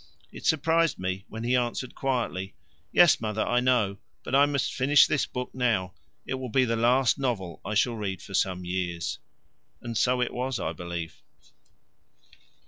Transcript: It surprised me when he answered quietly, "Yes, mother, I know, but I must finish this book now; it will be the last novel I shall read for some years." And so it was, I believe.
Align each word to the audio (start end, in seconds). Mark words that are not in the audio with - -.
It 0.31 0.47
surprised 0.47 0.97
me 0.97 1.25
when 1.29 1.43
he 1.43 1.55
answered 1.55 1.93
quietly, 1.93 2.55
"Yes, 2.91 3.21
mother, 3.21 3.45
I 3.45 3.59
know, 3.59 3.99
but 4.23 4.33
I 4.33 4.47
must 4.47 4.73
finish 4.73 5.05
this 5.05 5.27
book 5.27 5.53
now; 5.53 5.93
it 6.25 6.33
will 6.39 6.49
be 6.49 6.65
the 6.65 6.75
last 6.75 7.19
novel 7.19 7.61
I 7.63 7.75
shall 7.75 7.93
read 7.93 8.19
for 8.19 8.33
some 8.33 8.65
years." 8.65 9.19
And 9.79 9.95
so 9.95 10.19
it 10.19 10.33
was, 10.33 10.59
I 10.59 10.73
believe. 10.73 11.21